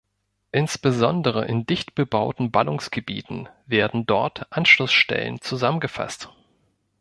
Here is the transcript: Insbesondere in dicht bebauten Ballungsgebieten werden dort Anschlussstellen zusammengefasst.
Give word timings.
Insbesondere 0.51 1.45
in 1.45 1.67
dicht 1.67 1.93
bebauten 1.93 2.49
Ballungsgebieten 2.49 3.49
werden 3.67 4.07
dort 4.07 4.47
Anschlussstellen 4.51 5.39
zusammengefasst. 5.41 6.29